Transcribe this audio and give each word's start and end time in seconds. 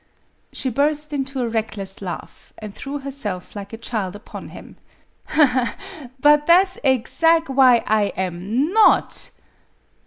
She 0.51 0.71
burst 0.71 1.13
into 1.13 1.41
a 1.41 1.47
reckless 1.47 2.01
laugh, 2.01 2.53
and 2.57 2.73
threw 2.73 2.97
herself 2.97 3.55
like 3.55 3.71
a 3.71 3.77
child 3.77 4.15
upon 4.15 4.49
him." 4.49 4.77
But 6.19 6.47
tha' 6.47 6.65
's 6.65 6.79
ezag' 6.83 7.49
why 7.49 7.83
I 7.85 8.05
am 8.17 8.73
not! 8.73 9.29